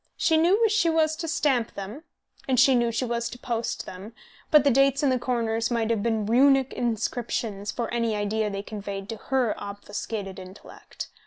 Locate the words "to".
1.17-1.27, 3.29-3.37, 9.09-9.17